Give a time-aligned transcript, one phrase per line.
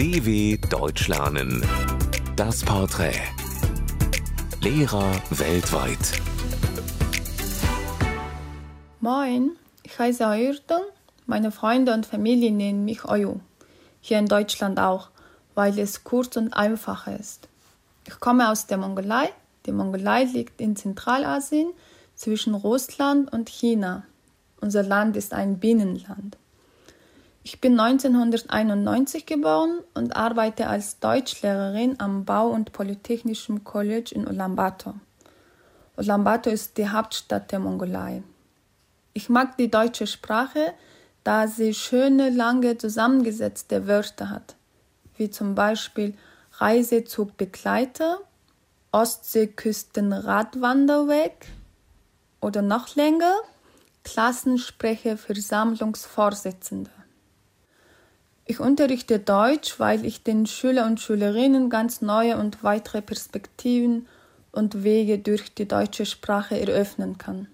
[0.00, 1.62] DW Deutsch lernen.
[2.34, 3.20] Das Porträt.
[4.62, 6.22] Lehrer weltweit.
[9.00, 9.50] Moin,
[9.82, 10.80] ich heiße Ayrton.
[11.26, 13.40] Meine Freunde und Familie nennen mich Oyo.
[14.00, 15.10] Hier in Deutschland auch,
[15.54, 17.50] weil es kurz und einfach ist.
[18.06, 19.28] Ich komme aus der Mongolei.
[19.66, 21.72] Die Mongolei liegt in Zentralasien
[22.14, 24.04] zwischen Russland und China.
[24.62, 26.38] Unser Land ist ein Binnenland.
[27.42, 34.96] Ich bin 1991 geboren und arbeite als Deutschlehrerin am Bau- und Polytechnischen College in Ulaanbaatar.
[35.96, 38.22] Ulaanbaatar ist die Hauptstadt der Mongolei.
[39.14, 40.74] Ich mag die deutsche Sprache,
[41.24, 44.54] da sie schöne, lange zusammengesetzte Wörter hat,
[45.16, 46.12] wie zum Beispiel
[46.58, 48.18] Reisezug-Begleiter,
[48.92, 51.46] Ostseeküsten-Radwanderweg
[52.42, 53.34] oder noch länger
[54.04, 56.99] Klassensprecherversammlungsvorsitzender.
[58.50, 64.08] Ich unterrichte Deutsch, weil ich den Schüler und Schülerinnen ganz neue und weitere Perspektiven
[64.50, 67.46] und Wege durch die deutsche Sprache eröffnen kann.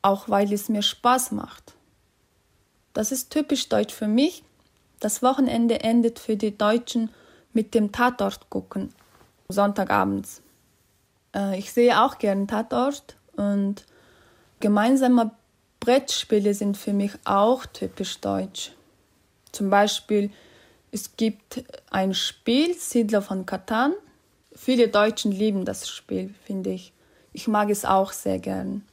[0.00, 1.74] Auch weil es mir Spaß macht.
[2.94, 4.44] Das ist typisch deutsch für mich.
[4.98, 7.10] Das Wochenende endet für die Deutschen
[7.52, 8.94] mit dem Tatort gucken,
[9.50, 10.40] Sonntagabends.
[11.34, 13.84] Äh, ich sehe auch gern Tatort und
[14.58, 15.32] gemeinsame
[15.80, 18.72] Brettspiele sind für mich auch typisch deutsch.
[19.56, 20.30] Zum Beispiel,
[20.92, 23.94] es gibt ein Spiel, Siedler von Katan.
[24.54, 26.92] Viele Deutschen lieben das Spiel, finde ich.
[27.32, 28.84] Ich mag es auch sehr gern.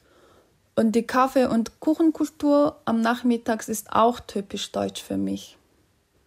[0.74, 5.58] Und die Kaffee- und Kuchenkultur am Nachmittags ist auch typisch deutsch für mich.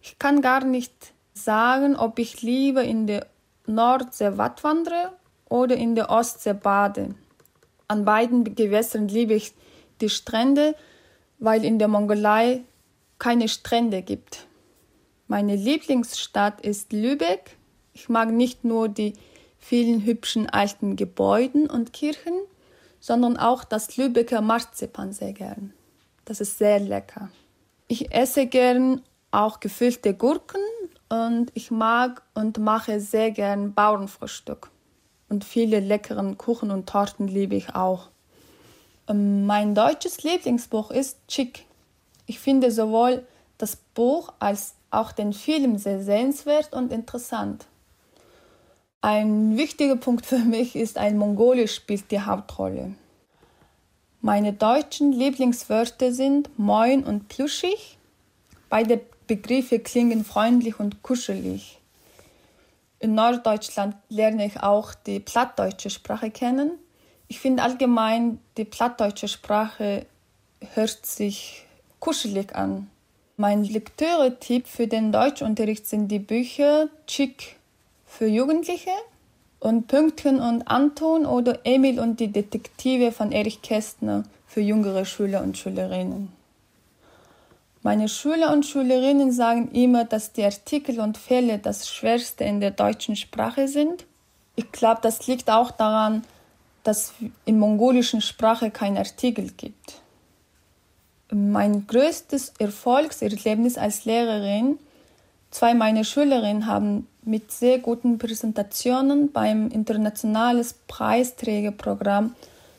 [0.02, 0.94] Ich kann gar nicht
[1.34, 3.26] sagen, ob ich lieber in der
[3.66, 5.14] Nordsee wattwandere
[5.48, 7.16] oder in der Ostsee bade.
[7.88, 9.52] An beiden Gewässern liebe ich
[10.00, 10.76] die Strände,
[11.40, 12.62] weil in der Mongolei
[13.18, 14.46] keine Strände gibt.
[15.26, 17.56] Meine Lieblingsstadt ist Lübeck.
[17.92, 19.14] Ich mag nicht nur die
[19.58, 22.34] vielen hübschen alten Gebäude und Kirchen,
[23.00, 25.72] sondern auch das Lübecker Marzipan sehr gern.
[26.24, 27.30] Das ist sehr lecker.
[27.88, 30.60] Ich esse gern auch gefüllte Gurken
[31.08, 34.70] und ich mag und mache sehr gern Bauernfrühstück.
[35.28, 38.08] Und viele leckeren Kuchen und Torten liebe ich auch.
[39.08, 41.66] Ähm, mein deutsches Lieblingsbuch ist Chick
[42.28, 47.66] ich finde sowohl das Buch als auch den Film sehr sehenswert und interessant.
[49.00, 52.94] Ein wichtiger Punkt für mich ist, ein Mongolisch spielt die Hauptrolle.
[54.20, 57.96] Meine deutschen Lieblingswörter sind Moin und Pluschig.
[58.68, 61.78] Beide Begriffe klingen freundlich und kuschelig.
[62.98, 66.72] In Norddeutschland lerne ich auch die plattdeutsche Sprache kennen.
[67.28, 70.04] Ich finde allgemein, die plattdeutsche Sprache
[70.74, 71.67] hört sich
[72.00, 72.90] kuschelig an.
[73.36, 77.56] Mein Lektüre-Tipp für den Deutschunterricht sind die Bücher Chick
[78.06, 78.90] für Jugendliche
[79.60, 85.42] und Pünktchen und Anton oder Emil und die Detektive von Erich Kästner für jüngere Schüler
[85.42, 86.32] und Schülerinnen.
[87.82, 92.72] Meine Schüler und Schülerinnen sagen immer, dass die Artikel und Fälle das Schwerste in der
[92.72, 94.04] deutschen Sprache sind.
[94.56, 96.24] Ich glaube, das liegt auch daran,
[96.82, 97.14] dass
[97.44, 100.00] in mongolischen Sprache kein Artikel gibt.
[101.30, 104.78] Mein größtes Erfolgserlebnis als Lehrerin,
[105.50, 112.34] zwei meiner Schülerinnen haben mit sehr guten Präsentationen beim internationales Preisträgerprogramm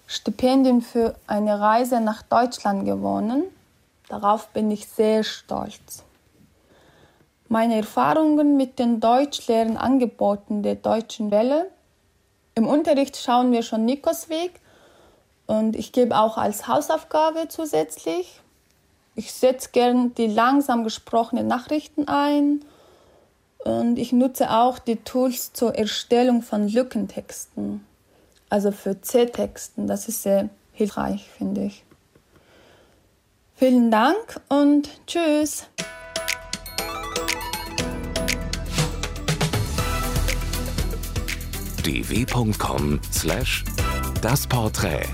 [0.07, 3.43] Stipendien für eine Reise nach Deutschland gewonnen.
[4.07, 6.03] Darauf bin ich sehr stolz.
[7.47, 11.69] Meine Erfahrungen mit den Deutschlernangeboten der Deutschen Welle.
[12.55, 14.59] Im Unterricht schauen wir schon Nikos Weg
[15.49, 18.39] und ich gebe auch als Hausaufgabe zusätzlich.
[19.15, 22.63] Ich setze gern die langsam gesprochenen Nachrichten ein
[23.57, 27.83] und ich nutze auch die Tools zur Erstellung von Lückentexten,
[28.51, 29.87] also für C-Texten.
[29.87, 31.83] Das ist sehr hilfreich, finde ich.
[33.55, 35.66] Vielen Dank und tschüss.
[41.84, 43.63] dw.com slash
[44.21, 45.07] das Porträt